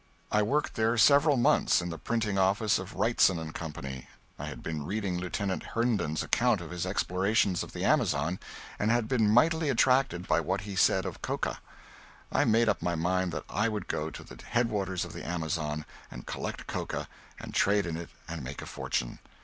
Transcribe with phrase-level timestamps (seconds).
[0.31, 4.07] I worked there several months in the printing office of Wrightson and Company.
[4.39, 8.39] I had been reading Lieutenant Herndon's account of his explorations of the Amazon
[8.79, 11.59] and had been mightily attracted by what he said of coca.
[12.31, 15.23] I made up my mind that I would go to the head waters of the
[15.23, 17.07] Amazon and collect coca
[17.39, 19.19] and trade in it and make a fortune.